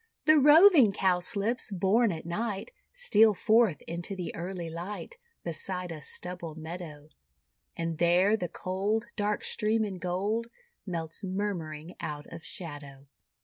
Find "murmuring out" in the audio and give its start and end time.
11.23-12.25